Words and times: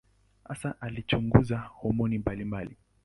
Hasa 0.45 0.81
alichunguza 0.81 1.57
homoni 1.57 2.17
mbalimbali. 2.17 2.77